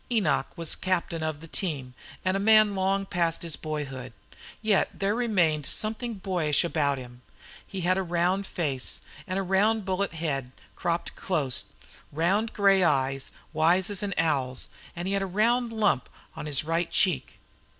[0.11, 1.93] Enoch was captain of the team
[2.25, 4.13] and a man long past his boyhood.
[4.59, 7.21] Yet there remained something boyish about him.
[7.67, 11.65] He had a round face and a round bullet head, cropped close;
[12.11, 16.63] round gray eyes, wise as an owl's, and he had a round lump on his
[16.63, 17.37] right cheek.